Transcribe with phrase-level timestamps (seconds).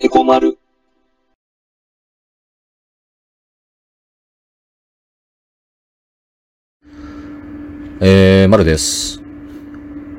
[0.00, 0.56] エコ丸。
[8.00, 9.20] えー、丸です。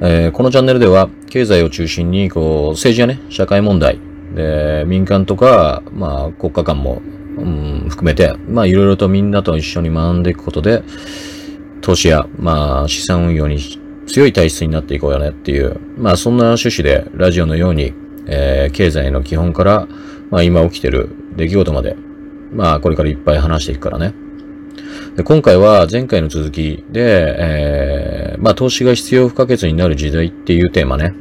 [0.02, 4.00] えーこのチャンネルでは、経済を中心に、こう、政治やね、社会問題、
[4.36, 7.02] で、民間とか、まあ、国家間も、
[7.38, 10.84] うん、含めて、まあ、いろいろとみんなと一緒に学んでいくことで、
[11.80, 13.60] 投資や、まあ、資産運用に
[14.08, 17.94] 強い体質になっていこうよねっていう、まあ、そんな趣旨で、ラジオのように、
[18.30, 19.88] えー経済の基本から、
[20.30, 21.96] まあ、今起きてる出来事まで、
[22.52, 24.14] まあ、これからいっぱい話していくからね。
[25.16, 31.14] で今回は前回の続きで、えーまあ投資が必要不可欠になる時代っていうテーマね。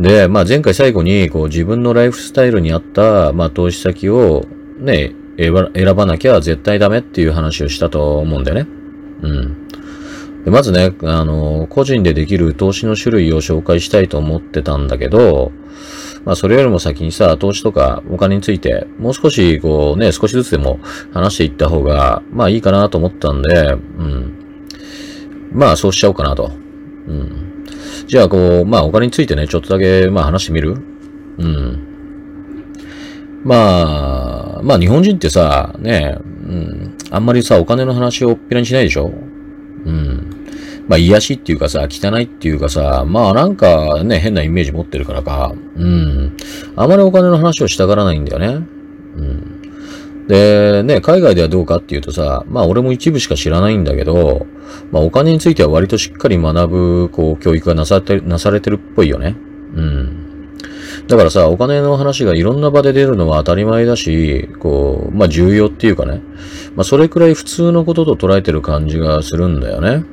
[0.00, 4.44] で、まあ前回最後にこう自分のライフスタイルに合った、まあ投資先を
[4.78, 8.66] ね、選ば選ばなきゃ絶対ダメっていう話をしたと思うんだよね。
[9.22, 9.61] うん。
[10.44, 15.52] でまずね、あの、個人でできる投資の種類を紹介したいと思ってたんだけど、
[16.24, 20.80] まあそれよりも先にさ、投資とかお金について、もう少しこうね、少しずつでも
[21.12, 24.38] 話していった方が、まあいいかなと思ったんで、うん。
[25.52, 26.50] まあそうしちゃおうかなと。
[27.06, 27.64] うん。
[28.06, 30.76] じゃあこう、まあお金についてね、ちょっとだけ、まあ話してみる？
[31.38, 31.88] うん。
[33.44, 39.12] まあ、まあ日本人ってさ、ね、うん、あんまりさ、お金の話をおっぺらにしないでしょ？
[39.84, 40.21] うん。
[40.88, 46.36] まあ、癒しっていうかさ、汚いっていうかさ、まあなんかね、変なイメージ持ってるからか、うん。
[46.76, 48.66] あまりお金の話をしたがらないんだよね。
[49.16, 49.62] うん。
[50.26, 54.46] で、ね、海外ではどうかっていうとさ、まあ俺も一部しか知らないんだけど、
[54.90, 59.36] まあお金については割としっかり学ぶ、こう、教育がなされて、なされてるっぽいよね。
[59.74, 60.22] うん。
[61.08, 66.22] だからさ、お金の話がいろんな場で出るのは当たり前だし、こう、まあ重要っていうかね。
[66.76, 70.04] まあそれくらい普通のことと捉えてる感じがするんだよね。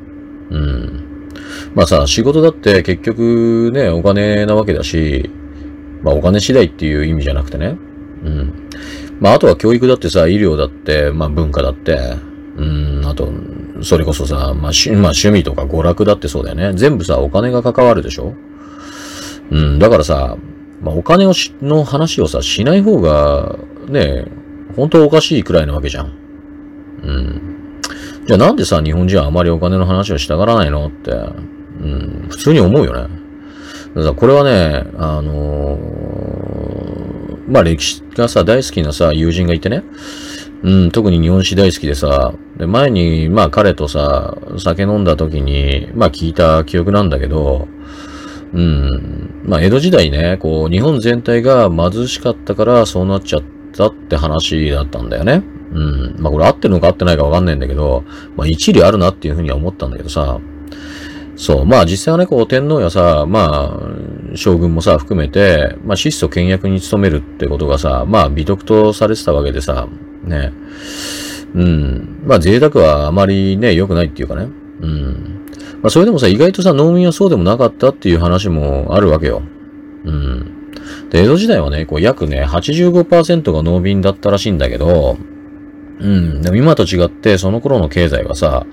[0.50, 1.32] うん。
[1.76, 5.30] まあさ、仕事だって結局ね、お金なわけだし、
[6.02, 7.78] まあお金次第っていう意味じゃなくてね。
[8.24, 8.70] うん。
[9.20, 11.98] まああとは教育だってさ、医療だって、まあ文化だって、
[12.58, 13.32] うん、あと、
[13.82, 16.74] それこそさ、まあ趣,、まあ、趣味とか娯楽だってそうだよね。
[16.74, 18.34] 全部さ、お金が関わるでしょ
[19.52, 20.38] うん、だからさ、
[20.82, 23.58] まあお金をし、の話をさ、しない方が、
[23.88, 24.26] ね、
[24.76, 26.14] 本当おかしいくらいなわけじゃん。
[27.04, 27.59] うん。
[28.30, 33.16] じゃあなんでさ、日本人はあまりお金の話をしたがらないのって、うん、普通に思うよね。
[33.96, 39.84] だからこれはね、あのーまあ歴史がさ、大好きなさ、友人がいてね、
[40.62, 47.68] うん、特に日本史大好きでさ、で、前に、まあ彼とさ、酒飲んだ時に、まあ聞いた記憶なんだけど、
[48.54, 53.44] うん、まあ江戸時代ね、こう、日本全体が貧しかったからそうなっちゃっ
[53.76, 55.42] たって話だったんだよね。
[55.72, 56.16] うん。
[56.20, 58.04] まあこれ合ってるのか合ってないかわかんないんだけど、
[58.36, 60.40] まあ一理あるなっていうふうには思ったんだけどさ、
[61.40, 69.88] そう、まあ実際はね、こう天皇やさ、まあ、将軍もさ、含めて、まあ質素倹約に努めるってことがさ、まあ美徳とされてたわけでさ、
[70.26, 70.52] ね。
[71.56, 72.24] うん。
[72.26, 74.50] まあ贅沢はあまりね、良くないっていうかね。
[74.82, 75.46] うん。
[75.82, 79.42] まあそれでもさ、意外とさ、農民はそうでもなかったっていう話もあるわけよ。
[80.04, 80.60] うん。
[81.10, 85.18] で、江戸時代はね、こう約ね、85%が農民だったらしいんだけど、
[86.00, 86.42] うん。
[86.42, 88.66] でも今と違って、その頃の経済はさ、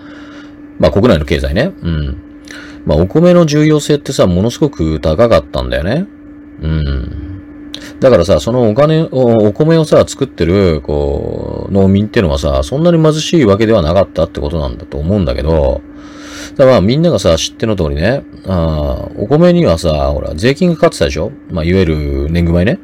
[0.79, 1.73] まあ国内の経済ね。
[1.83, 2.17] うん。
[2.85, 6.07] まあお米の重要性ってさ、ものすごく高かったんだよね。
[6.63, 7.37] うん。
[8.01, 15.83] だからさ、そのお金を、お米をさ、作ってる、こう、農民っていうのはさ、そんなに貧しいわけではなかったってことなんだと思うんだけど、
[16.57, 21.97] だからみんながさ、知っての通りね、あお米にはさ、ほら、税金がかかってたでしょまあいわゆる
[22.31, 22.79] 年貢米ね。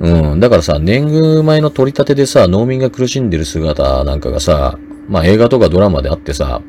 [0.00, 0.40] うん。
[0.40, 4.78] だからさ、年貢米の取り立てでさ、農民が苦しんでる姿なんかがさ、
[5.08, 6.62] まあ映画とかドラマであってさ、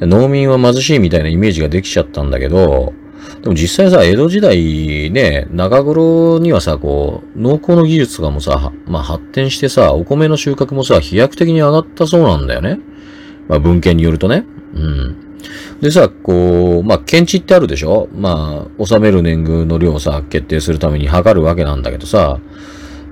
[0.00, 2.92] 農民は貧しいみたいなイメージができちゃったんだけど、
[3.42, 12.80] でも実際さ、江戸時代ね、中頃にはさ、こう、農耕の技術とかもさ、まあ発展してさ、お米の収穫もさ、飛躍的に上がったそうなんだよね。
[13.48, 14.44] まあ文献によるとね。
[14.74, 15.23] うん。
[15.84, 18.08] でさ、こう、まあ、検地ってあるでしょ？
[18.14, 22.40] まあ、納める年貢の量をさ、決定するために測るわけなんだけどさ、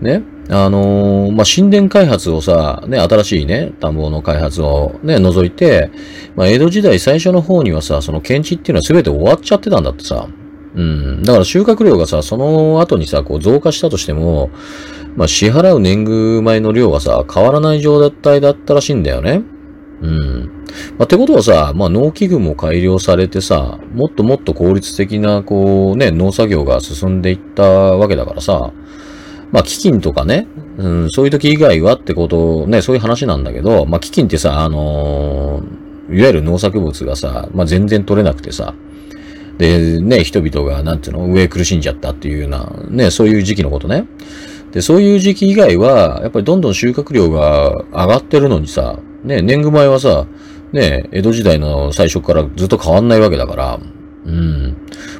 [0.01, 5.91] ね、あのーまあ、神殿開発をさ、ね、新しいね、田んぼの開発をね、除いて、
[6.35, 10.27] まあ、江戸時代最初の方にはさ、その検地っていうのは全て終わっちゃってたんだってさ。
[10.75, 11.23] うん。
[11.25, 14.49] だから収穫量がさ、その後にさ、こう増加したとしても、
[15.15, 19.43] まあ、支払う年貢米の量はさ、変わらない状態だったらしいんだよね。
[20.03, 20.65] うん。
[20.99, 28.73] まあ、てことはさ、まあ、農機具も改良されてさ、もっともっと効率的な、こうね、農作業が進んでいったわけだからさ、
[29.53, 30.47] まあ、飢饉とかね、
[30.79, 38.75] うん、そういう時以外はってこと、ね、そういう話なんだけど、まあ、飢饉ってさ、あのーいわゆる農作物がさ、まあ、全然取れなくてさ、
[39.59, 44.07] で、ね、人々が、なんていうの、上苦しんじゃったっていうような、ね、そういう時期のことね。
[44.73, 50.27] で、そういう時期以外は、やっぱりどんどん収穫量が上がってるのにさ、ね、年貢米はさ、
[50.73, 53.81] ね、江戸時代の最初からずっと変わんないわけだから、
[54.25, 54.77] うん。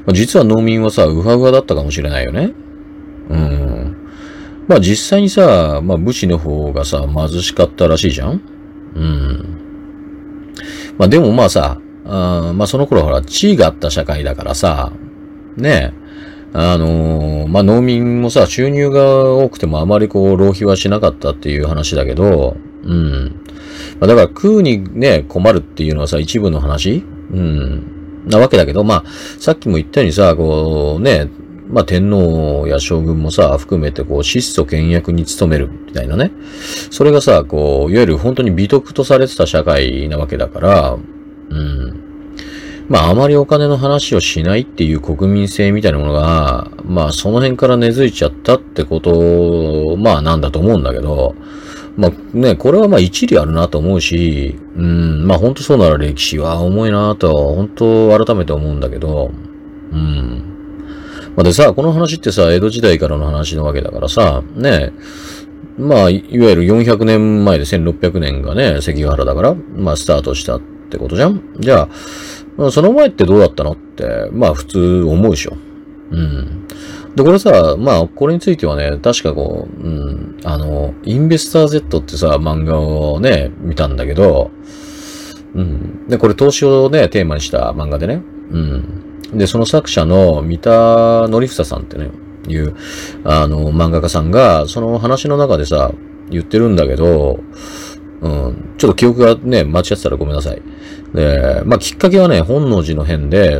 [0.07, 2.53] まあ、実は農民はさ、ウハウハだったかもしれないよね。
[3.29, 3.97] うん。
[4.69, 8.41] まあ実際にさ、まあ武士の方がさ、貧しかったらしいじゃん
[8.95, 9.59] うん。
[10.99, 14.93] まあでもまあさ、あまあその頃ほら、地位があった社会だからさ、
[15.57, 15.93] ね
[16.55, 23.42] あのー、まあ農民もさ、収入が多くてもあまりこう、浪費はしなかったっていう話だけど、うん。
[24.03, 27.05] まあだから食うにね、困るっていうのはさ、一部の話？
[27.31, 28.27] うん。
[28.27, 29.09] なわけだけど、まあ、
[29.39, 31.31] さっきも言ったようにさ、こうね、
[31.69, 36.33] まあ天皇や将軍もさ、含めてこう質素倹約に努めるみたいなね。
[36.91, 40.99] それがさ、こう、いわゆる本当に美徳とされてた社会なわけだから、
[41.51, 42.03] うん。
[42.89, 51.37] まああまりお金の話をしないっていう国民性みたいなものが、まあその辺から根付いちゃったってこと、まあなんだと思うんだけど、
[51.97, 59.31] まあね、これはまあ一理あるなと思うし、うん、まあ本当そうなら歴史は重いなと、本当改めて思うんだけど、
[59.93, 60.53] うん。
[61.37, 64.93] まあ、でさ、この話ってさ、江戸時代からの話なわけだからさ、ね、
[65.79, 71.89] まあ、いわゆる400年前で1600年がね、関ヶ原だから、まあ、スタートしたってことじゃんじゃ
[72.59, 75.57] あ、その前ってどうだったのって、まあ、普通思うでしょ。
[76.11, 76.67] うん。
[77.15, 84.51] で、これさ、まあ、これについてはね、確かこう、うん、あの、インベスター Z ってさ、漫画をね、見たんだけど、
[85.55, 86.09] うん。
[86.09, 89.39] で、これ投資をね、テーマにした漫画でね、うん。
[89.39, 92.11] で、その作者の三田則房さんってね、
[92.49, 92.75] いう、
[93.25, 95.93] あの、漫画家さんが、その話の中でさ、
[96.31, 97.41] 言ってるんだけど、
[98.23, 100.63] うん、ちょっと記憶がね、間違ってたらごめんなさい。
[101.15, 103.59] で、まあ、きっかけはね、本能寺の変で、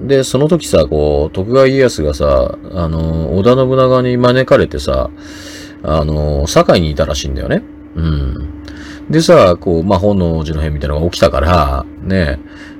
[0.00, 5.10] で、その時さ、こう、徳川家康がさ、あの、織田信長に招かれてさ、
[5.82, 7.62] あの、堺にいたらしいんだよね。
[7.96, 8.64] うん。
[9.10, 12.38] でさ、こう、まあ、本能寺の変みたいなのが起きたから、ね、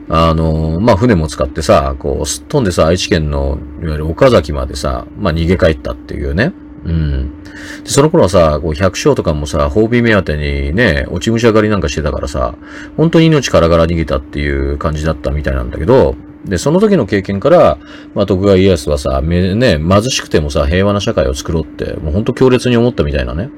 [0.08, 6.52] あの、まあ、船も使ってさ、こう、すっ飛んでさ、愛知県の、いわゆる岡崎までさ、まあ、逃げ帰ったっていうね。
[6.84, 7.42] うん。
[7.84, 12.54] で、その頃はさ、こう、百姓とかもさ、褒美目当てにね、落ち武者狩りなんかしてたからさ、
[12.96, 16.14] 本当に命からがら逃げたっていう感じだったみたいなんだけど、
[16.44, 17.78] で、その時の経験から、
[18.14, 23.50] まあ、徳川家康はさ、ね、貧しくてもさ、平和な社会を作ろうって、もうほんと強烈に思ったみたいなね。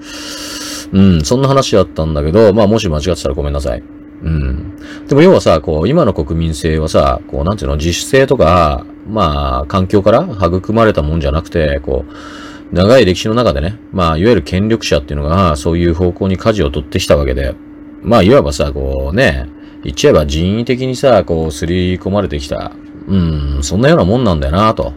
[0.92, 3.82] うん、そんな話だったんだけど、まあ、もし間違ってたらごめんなさい。
[4.22, 4.76] うん。
[5.06, 17.54] でも要はさ、こう、今の国民性はさ、こう、なんていうの、自主性とか、まあ、環境から育まれたもんじゃなくて、こう、長い歴史の中でね、まあ、いわゆる権力者っていうのが、そういう方向に舵を取ってきたわけで、
[18.02, 19.46] まあ、いわばさ、こうね、
[19.84, 22.72] 言っちゃえば人為的にさ、こう、すり込まれてきた、
[23.06, 24.92] うん、そんなようなもんなんだよなと。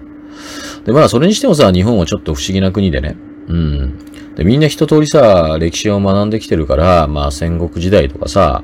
[0.86, 3.18] で、まあ、それにしてもさ、日本はちょっと不思議な国でね、
[3.48, 3.98] うん。
[4.36, 8.64] で、みんな一通りさ、歴史を学んできてるから、まあ、戦国時代とかさ、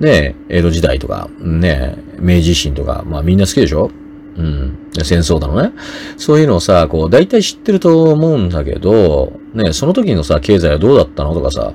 [0.00, 3.90] ね、江戸時代とか、ね、明治維新とか、まあみんな好きでしょ？
[4.34, 4.78] うん。
[5.04, 5.72] 戦争だのね。
[6.16, 11.74] そういうのをさ、こう、大体知ってると思うんだけど、ね、その時のさ、経済はどうだったのとかさ、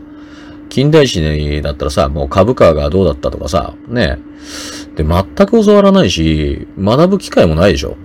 [0.75, 4.19] 近代史だったらさ、もう株価がどうだったとかさ、ね。
[4.98, 7.95] で、全く教わらないし、学ぶ機会もないでしょ。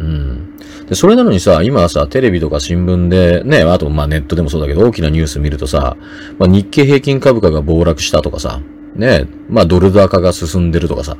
[0.00, 0.56] うん。
[0.88, 5.96] で、それなのにさ、今はさ、テレビとか新聞で、ね、あと、まあネットでもそうだけど、大きなニュース見るとさ、
[6.40, 8.60] まあ日経平均株価が暴落したとかさ、
[8.96, 11.16] ね、まあドル高が進んでるとかさ。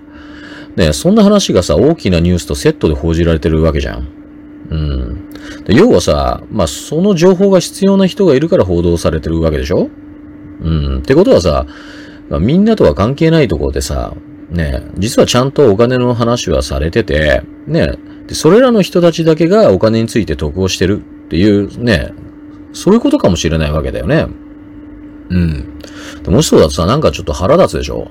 [0.74, 4.08] ね、そんな話がさ、大きなニュースとセットで報じられてるわけじゃん。
[4.70, 5.30] うん。
[5.66, 9.88] で要はさ、まあその情報が必要な人がいるから報道されてるわけでしょ
[10.62, 10.98] うん。
[10.98, 11.66] ってことはさ、
[12.40, 14.14] みんなとは関係ないところでさ、
[14.50, 17.94] ね、実はちゃんとお金の話はされてて、ね、
[18.26, 22.12] で、それらの人たちだけがお金について得をしてるっていうね、
[22.72, 24.26] そういうことかもしれないわけだよね。
[25.30, 25.78] うん。
[26.22, 28.08] でもしそうだとさ、なんかちょっと腹立つでしょ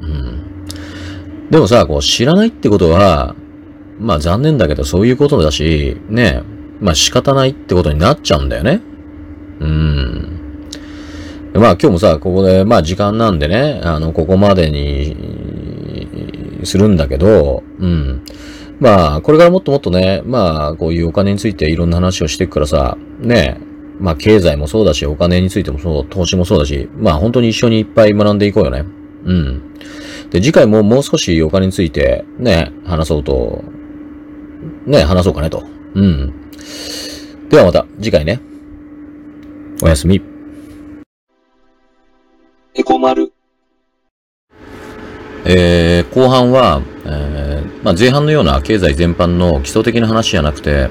[0.00, 1.50] うん。
[1.50, 3.36] でもさ、こう知らないってことは、
[3.98, 6.42] まあ残念だけどそういうことだし、ね、
[6.80, 8.80] まあ仕方ないってことになっちゃうんだよね。
[9.60, 10.35] うん。
[11.58, 15.16] まあ今日もさ、ここで、まあ時間なんでね、あの、ここまでに
[16.64, 18.22] するんだけど、うん。
[18.78, 23.58] まあ、これからもっともっとね、まあ、こういうお金についていろんな話をしていくからさ、ね、
[23.98, 28.84] まあ経済もそうだし、お金についてもそう、投資もそうだし、まあ本当に一緒にいっぱい学んでいこうよね。
[29.24, 29.74] うん。
[30.30, 33.64] で、次回ももう少しお金についてね、話そうと、
[34.84, 35.64] ね、話そうかねと。
[35.94, 36.34] うん。
[37.48, 38.40] ではまた次回ね。
[39.82, 40.35] おやすみ。
[42.78, 43.32] エコマル。
[45.46, 50.88] えー、後半は、えー、まあ、前半のような経済全般の基礎的な話じゃなくて、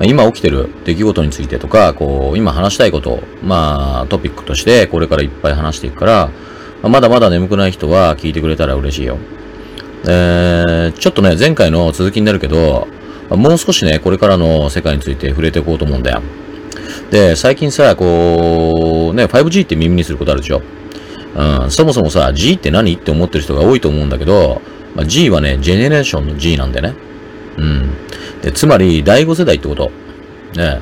[0.00, 6.30] あ、今起きてる出来事についてとか、こう、今話したいこと、まあ、トピックとしてこれからいっぱい話していくから、
[6.82, 9.18] まあ、まだまだ眠くない人は聞いてくれたら嬉しいよ。
[10.04, 12.88] えー、ちょっとね、前回の続きになるけど、
[13.30, 16.20] もう少しね、これからの世界について触れていこうと思うんだよ。
[17.12, 20.62] で、最近さ、こう、ね、5G って耳にすることあるでしょ？
[21.66, 22.94] ん、そもそもさ、G って何？
[22.94, 24.60] って思ってる人が多いと思うんだけど、
[24.94, 26.94] まあ、G はね、ジェネレーションの G なんだよね。
[27.56, 27.90] うん。
[28.42, 29.90] で、つまり、第5世代ってこと。
[30.56, 30.80] ね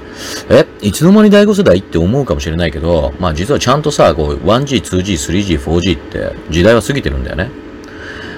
[0.49, 1.79] え、いつの間に第5世代？
[1.79, 7.51] って思うかもしれないけど、まあ実はちゃんとさ、こう、1G、2G、3G、4G って時代は過ぎてるんだよね。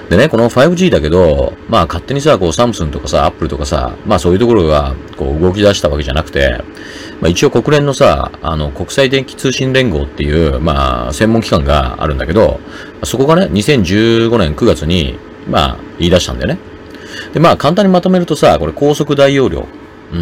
[0.09, 6.61] でね、この 5G だけど、まあ勝手にさ、こうサムスンとかさ、アップルとかさ、まあそういうところがこう動き出したわけじゃなくて、
[7.23, 12.59] まあ一応国連のさ、あの国際電気通信連合っていう、まあ専門機関があるんだけど、
[13.03, 16.59] そこがね、2015年9月に、まあ言い出したんだよね。
[17.31, 19.65] で、まあ簡単にまとめるとさ、これ高速大容量。
[20.11, 20.17] う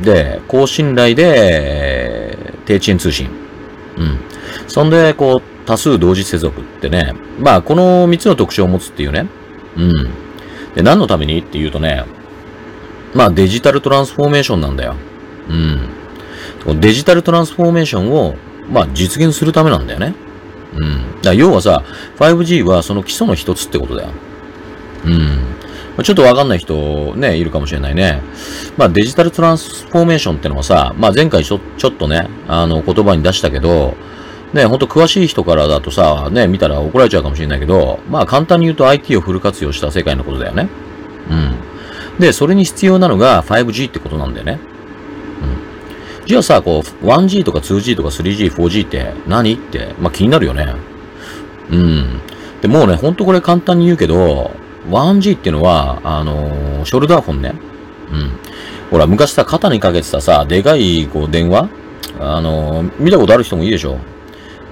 [0.00, 0.02] ん。
[0.04, 3.28] で、高信頼で、低遅延通信。
[3.98, 4.18] うん。
[4.68, 9.26] そんで、こう、多数同時接続ってね、まあ、この3つの特徴を持つっていうね。
[9.76, 9.92] うん。
[10.76, 12.04] で、何のためにっていうとね、
[13.14, 14.94] まあ、デジタルトランスフォーメーションなんだよ。
[15.48, 16.05] うん。
[16.74, 18.36] デジタルトランスフォーメーションを、
[18.70, 20.14] まあ、実現するためなんだよね。
[20.74, 21.22] うん。
[21.22, 21.82] だ要はさ、
[22.18, 24.10] 5G はその基礎の一つってことだよ。
[25.04, 25.56] うん。
[26.02, 28.22] ちょっとわかんない人ね、いるかもしれないね。
[28.76, 33.94] まあデジタルトランスフォーメーションってのはさ、まあ前回ちょ、ちょっとね、あの言葉に出したけど、
[34.52, 40.68] ね、ほんと詳しい人からだとさ、ね、見たら怒られちゃうかもしれないけど、まあ簡単に言うと IT をフル活用した世界のことだよね。
[41.30, 42.20] うん。
[42.20, 44.58] で、それに必要なのが 5G ってことなんだよね。
[46.26, 49.54] じゃあさ、こう、1G とか 2G とか 3G、4G って何？
[49.54, 50.74] って、まあ気になるよね。
[51.70, 52.20] うん。
[52.60, 54.50] で、もうね、ほんとこれ簡単に言うけど、
[54.88, 57.54] 1G っていうのは、あのー、ショルダーフォンね。
[58.10, 58.38] うん。
[58.90, 61.68] ほら、昔さ、肩にかけてたさ、でかい、こう、電話？
[62.18, 63.98] あのー、見たことある人もいいでしょ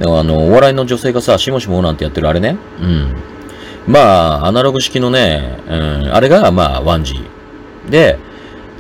[0.01, 2.57] でもあの、お笑いの女性がさ、しもしもなんてやってるあれね。
[2.81, 3.15] うん。
[3.87, 4.01] ま
[4.41, 7.25] あ、アナログ式のね、うん、あれが、まあ、1G。
[7.91, 8.19] で、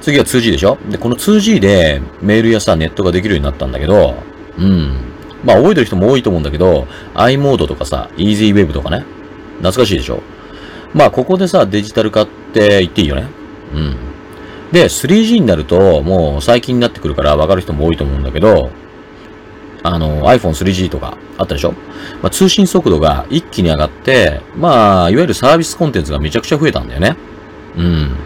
[0.04, 0.78] 次は 2G でしょ？
[0.90, 4.14] で、この 2G でメールやさ、ネットができるようになったんだけど、
[4.58, 4.92] うん。
[5.42, 9.04] まあ、覚えてる人も多いと思うんだけど、i モードとかさ、EasyWeb とかね。
[9.58, 10.22] 懐かしいでしょ？
[10.92, 13.28] まあ、ここでさ、デジタル化って言っていいよね？
[13.74, 13.96] うん。
[14.72, 18.70] で、3G になると、もう最近になってくるから分かる人も多いと思うんだけど、
[19.82, 21.72] あの、iPhone3G とかあったでしょ？
[22.22, 27.16] まあ、通信速度が一気に上がって、まあ、いわゆるサービスコンテンツがめちゃくちゃ増えたんだよね。
[27.76, 28.16] うん。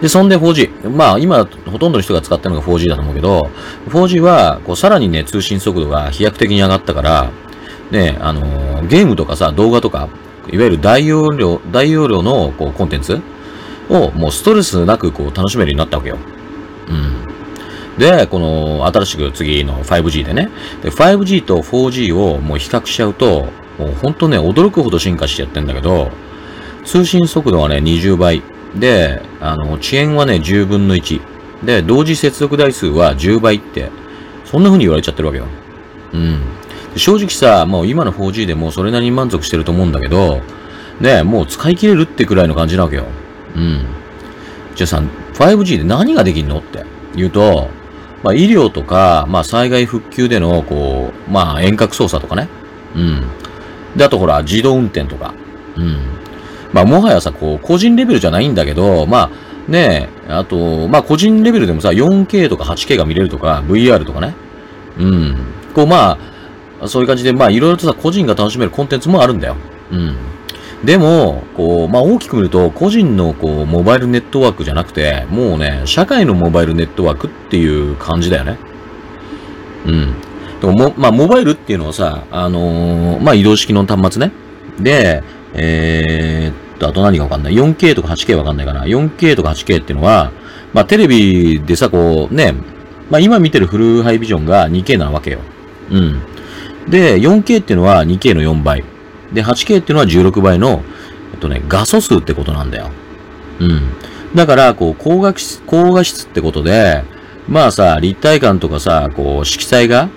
[0.00, 0.90] で、そんで 4G。
[0.90, 3.50] まあ、今、ほとんどの人が使ってるのが 4G だと思うけど、
[3.88, 7.30] 4G は、こう、さらにね、通信速度が飛躍的に上がったから、
[7.90, 10.08] ね、あのー、ゲームとかさ、動画とか、
[10.50, 13.20] いわゆる大容量、大容量の、こう、コンテンツ
[13.88, 16.18] を、もうストレスなく、こう、楽しめるようになったわけよ。
[16.88, 17.26] うん。
[17.98, 20.50] で、この新しく次の 5G でね、
[20.82, 23.46] で 5G と 4G をもう比較しちゃうと、
[23.78, 26.10] もうほんとね、驚くほど進化してやってんだけど、
[26.84, 28.42] 通信速度はね、20倍。
[28.74, 31.20] で、あの、遅延はね、10分の1。
[31.64, 33.90] で、同時接続台数は10倍って、
[34.44, 35.46] そんな風に言われちゃってるわけよ。
[36.12, 36.40] うん。
[36.96, 40.40] 正直さ、もう今の 4G でもうそれなりに満足してると思うんだけど、
[41.00, 43.04] ね、もう使い切れるってくらいの感じなわけよ。
[43.54, 43.84] うん。
[44.74, 45.02] じゃあさ、
[45.34, 46.84] 5G で何ができんのって
[47.14, 47.68] 言うと、
[48.22, 52.48] まあ、医療とか、まあ、災害復旧での、こう、まあ、遠隔操作とかね。
[52.94, 53.26] うん。
[53.96, 55.34] で、あとほら、自動運転とか。
[55.76, 55.98] うん。
[56.72, 64.34] まあ、もはやさ、こう、個人レベルじゃないんだけど、まあ、ねえ、あと、まあ、個人レベルでもさ、4K とか 8K が見れるとか、VR とかね。
[64.98, 65.36] うん。
[65.74, 66.18] こう、ま
[66.80, 69.56] あ、そういう感じで、まあ、いろいろとさ、個人が楽しめるコンテンツもあるんだよ。
[69.90, 70.16] うん。
[70.84, 78.58] でも、こう、まあ、大きく見ると、個人の、こう、モバイルネットワークじゃなくて、もうね、社会のモバイルネットワークっていう感じだよね。
[79.86, 80.14] うん。
[80.60, 84.32] でも、も、まあ、モバイルっていうのはさ、あのー、まあ、移動式の端末ね。
[84.78, 85.22] で、
[85.58, 90.32] えー、っと、あと何がわかんない ?4K とか 8K わかんないかな ?4K とか 8K っていうのは、
[90.72, 92.54] まあ、テレビでさ、こう、ね、
[93.10, 95.40] まあ、今見てるフルハイビジョンが 2K なわけよ。
[95.90, 96.20] うん。
[96.88, 98.84] で、4K っていうのは 2K の4倍。
[99.32, 100.82] で、8K っていうのは16倍の、
[101.32, 102.90] えっとね、画素数ってことなんだよ。
[103.60, 103.82] うん。
[104.34, 107.02] だから、こう、高画質、高画質ってことで、
[107.48, 110.08] まあさ、立体感とかさ、こう、色彩が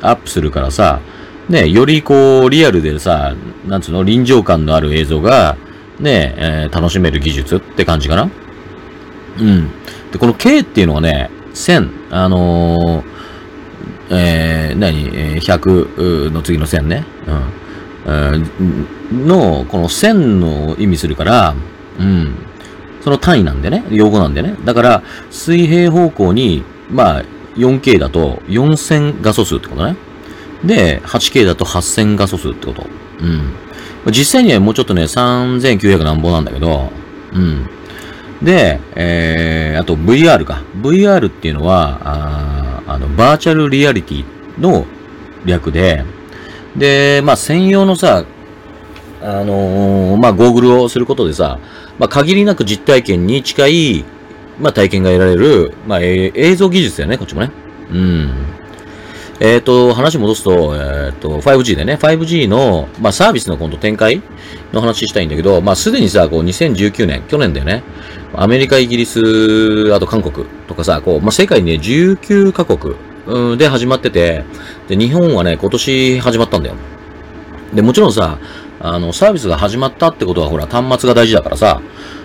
[0.00, 1.00] アップするからさ、
[1.48, 3.34] ね、よりこう、リアルでさ、
[3.66, 5.56] なんつうの、臨場感のある映像が、
[6.00, 8.30] ね、えー、楽しめる技術って感じかな？
[9.38, 9.68] うん。
[10.10, 13.04] で、この K っていうのはね、1000、あのー、
[14.10, 17.04] えー、何、えー、100の次の1000ね。
[18.06, 19.26] うん。
[19.26, 21.54] の、この線の意味するから、
[21.98, 22.34] うん。
[23.02, 24.56] その単位なんでね、用語なんでね。
[24.64, 27.24] だから、水平方向に、まあ、
[27.56, 29.96] 4K だと4000画素数ってことね。
[30.64, 32.86] で、8K だと8000画素数ってこと。
[33.20, 34.12] うん。
[34.12, 36.90] 実際にはもうちょっとね、3900何本なんだけど、
[37.32, 37.68] うん。
[38.42, 40.62] で、えー、あと VR か。
[40.80, 44.24] VR っていうのは、ああの、バーチャルリアリティ
[44.60, 44.84] の
[45.44, 46.04] 略で、
[46.76, 48.24] で、まあ専用のさ、
[49.22, 51.58] あのー、まあゴーグルをすることでさ、
[51.98, 54.04] まあ限りなく実体験に近い、
[54.60, 57.50] まあ体験が得られる、まあ、えー、映像技術だよね、こっちもね。
[57.90, 58.30] うん。
[59.40, 64.22] えっ、ー、と、話戻すと、えっ、ー、と、5G でね、5G の、まあ、サービスの今度展開
[64.72, 67.82] の話したいんだけど、まあ、すでにさ、こう、2019年、去年だよね、
[68.34, 72.94] アメリカ、イギリス、あと韓国とかさ、こう、まあ、世界にね、19カ国、
[73.26, 74.44] うん、で始まってて、
[74.86, 76.76] で、日本はね、今年始まったんだよ。
[77.72, 78.38] で、もちろんさ、
[78.80, 81.80] あの、サービスが始まったってことは、ほら、端末が大事だからさ、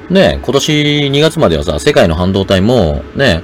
[0.09, 0.71] ね、今年
[1.11, 3.43] 2月まではさ、世界の半導体も、ね、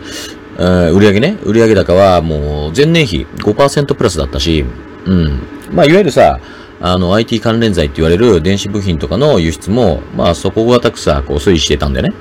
[0.58, 4.66] 売上ね、売上高はもう前年比5%プラスだったし、
[5.06, 5.40] うん。
[5.72, 6.40] まあ、いわゆるさ、
[6.82, 12.14] あの、IT 関連剤って言われる電子部品とかの輸出も、まあ、底堅くさ、こう推移してたんだよね。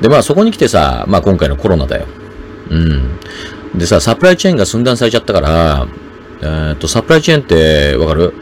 [0.00, 2.06] で、まあ、そこに来てさ、まあ、今回のコロナだよ。
[2.70, 3.18] うん。
[3.78, 5.86] でさ、サプライチェーンが寸断されちゃったから、
[6.40, 8.34] えー、っと、サプライチェーンってわかる？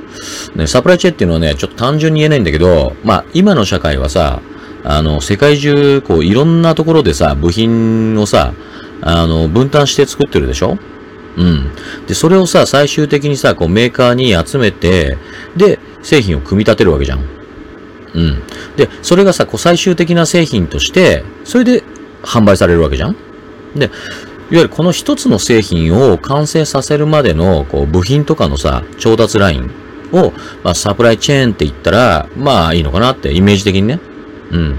[0.57, 4.41] ね、サプライチェーンっていうのはね、ちょっと単純に言えないんだけど、まあ、今の社会はさ、
[4.85, 8.53] あの、世界中、こう、いろんなところでさ、部品をさ、
[9.07, 10.79] あの、分担して作ってるでしょ？
[11.37, 11.71] うん。
[12.07, 15.19] で、それをさ、最終的にさ、こうメーカーに集めて、
[15.57, 17.21] で、製品を組み立てるわけじゃん。
[18.15, 18.43] うん。
[18.77, 21.83] で、それがさ、こう最終的な製品として、それで
[22.23, 23.17] 販売されるわけじゃん？
[23.75, 23.93] で、いわ
[24.51, 29.71] ゆるこの一つの製品を完成させるまでの、こう、部品とかのさ、調達ライン
[30.13, 30.33] を、
[30.63, 34.01] まあ、サプライチェーンって言ったら、まあいいのかなって、イメージ的にね。
[34.53, 34.77] うん。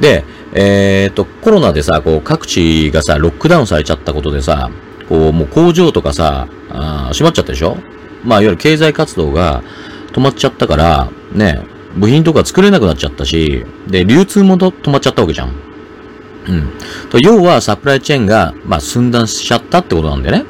[0.00, 0.24] で、
[0.54, 4.70] えっ、ー、と、コロナでさ、こう、各地がさ、ロックダウンされちゃったことでさ、
[5.08, 7.76] こう、もう工場とかさ、あ閉まっちゃったでしょ？
[8.24, 9.62] まあ、いわゆる経済活動が
[10.12, 11.60] 止まっちゃったから、ね、
[11.96, 15.48] 部品とか作れなくなっちゃったし、で、流通も止まっちゃったわけじゃん。
[16.48, 16.72] うん。
[17.10, 20.44] と、要はサプライチェーンが、まあ、寸断しちゃったってことなんだよね。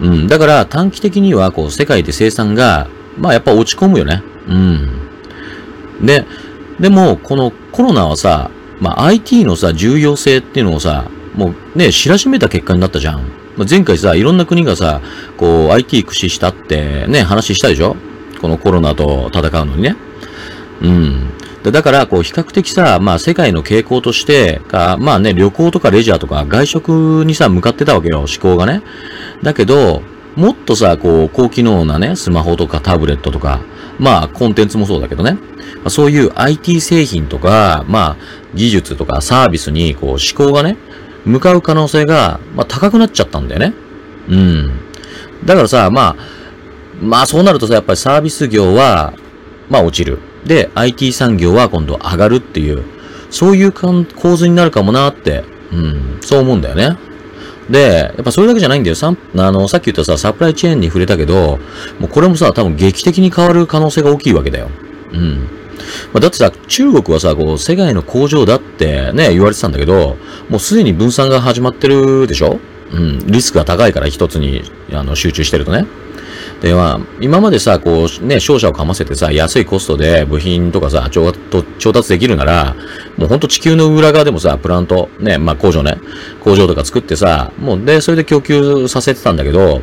[0.00, 0.26] うん。
[0.28, 4.22] だから、短期的には、こう、世界で生産が、まあ、やっぱ落ち込むよね。
[4.46, 6.06] うん。
[6.06, 6.26] で、
[6.78, 13.20] でも、このコロナはさ、まあ、IT のさ、重要性っていうのをさ、もうね、知らしめた結果になったじゃん。
[13.56, 15.00] まあ、前回さ、いろんな国がさ、
[15.36, 17.96] こう、IT 駆使したってね、話したでしょ？
[18.40, 19.96] このコロナと戦うのにね。
[20.82, 21.30] うん。
[21.62, 28.82] でだから、こう、比較的さ、まあ、世界の傾向として、か、まあね、旅行とかレジャーとか外食にさ、向かってたわけよ、思考がね。
[29.42, 30.02] だけど、
[30.36, 33.60] もっとさ、こう、高機能なね、スマホとかタブレットとか、
[33.98, 35.38] まあ、コンテンツもそうだけどね。
[35.88, 38.16] そういう IT 製品とか、まあ、
[38.54, 40.76] 技術とかサービスに、こう、思考がね、
[41.24, 43.74] 向かう可能性が、まあ、高くなっちゃったんだよね。
[44.28, 44.80] うん。
[45.44, 46.16] だからさ、まあ、
[47.00, 49.12] まあ、そうなるとさ、やっぱりサービス業は、
[49.68, 50.18] まあ、落ちる。
[50.44, 52.84] で、IT 産業は今度上がるっていう、
[53.30, 54.04] そういう構
[54.36, 56.96] 図になるかもなって、うん、そう思うんだよね。
[57.70, 58.96] で、やっぱそれだけじゃないんだよ。
[58.96, 61.58] さあの、さっき言ったさ、サプライチェーンに触れたけど、
[61.98, 64.70] もうこれもさ、多分劇的に変わる可能性が大きいわけだよ。
[65.12, 65.48] うん。
[66.12, 70.16] まあ、だってさ、中国はさ、こう、世界の工場だってね、言われてたんだけど、
[70.48, 72.58] もうすでに分散が始まってるでしょ？
[72.92, 73.18] うん。
[73.26, 75.86] リスクが高いから一つに、あの、集中してるとね。
[76.60, 82.74] で、まあ、今までさ、こう、ね、商社をかませてさ、安いコストで部品とかさ、調達できるなら、
[83.18, 85.98] もうほんと地球の裏側でもさ、プラント、ね、まあ工場ね、
[86.40, 89.82] 工場とか作ってさ、もうで、それで供給させてたんだけど、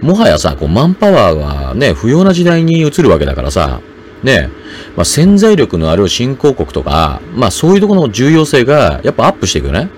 [0.00, 3.80] もはやさ、こう、マンパワーがね、不要な時代に移るわけだからさ、
[4.22, 4.48] ね、
[4.96, 9.90] まあ、潜在力のある新興国とか、まあそういうところの重要性がやっぱアップしていくよね。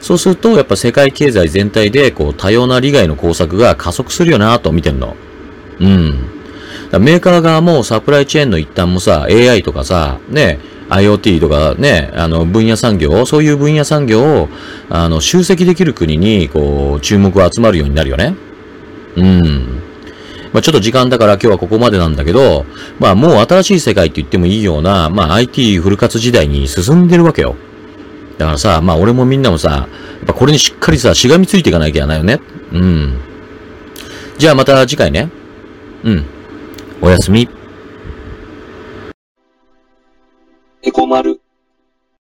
[0.00, 5.16] そうすると、やっぱ世界経済全体で、こう、多様な利害の工作が加速するよなと見てんの。
[5.80, 6.34] うん。
[7.00, 10.58] メーカー側もサプライチェーンの一端もさ、AI とかさ、ね、
[10.88, 14.48] IoT とかね、あの、分野産業、そういう分野産業を、
[14.90, 18.34] あの、集積できる国に、こう、注目が集まるようになるよね。
[19.16, 19.82] うん。
[20.52, 22.64] まあ、ちょっと時間だから今日はここまでなんだけど、
[23.00, 27.56] まあ、もう新しい世界って言ってもいいような、まあ、IT フル活時代に進んでるわけよ。
[28.38, 29.86] だからさ、まあ、俺もみんなもさ、や
[30.22, 32.40] っぱこれにしっかりさ、しがみついていかなきゃいけないよね。
[32.72, 33.18] うん。
[34.38, 35.28] じゃあまた次回ね。
[36.04, 36.24] うん。
[37.00, 37.48] おやすみ。